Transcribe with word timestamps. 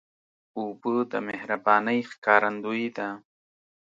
اوبه 0.59 0.93
د 1.11 1.13
مهربانۍ 1.27 1.99
ښکارندویي 2.11 2.89
ده. 2.97 3.09